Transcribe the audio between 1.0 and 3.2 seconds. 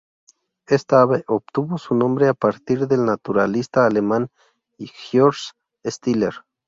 ave obtuvo su nombre a partir del